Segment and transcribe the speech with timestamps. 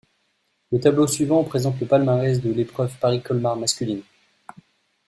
[0.71, 4.01] Le tableau suivant présente le palmarès de l'épreuve Paris-Colmar masculine.